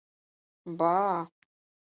[0.79, 0.91] Ба!